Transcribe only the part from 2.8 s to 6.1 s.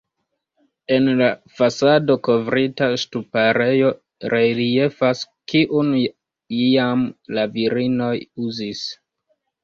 ŝtuparejo reliefas, kiun